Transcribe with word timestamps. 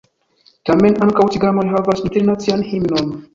Tamen 0.69 0.97
ankaŭ 1.07 1.27
ciganoj 1.35 1.67
havas 1.75 2.03
internacian 2.09 2.65
himnon. 2.73 3.15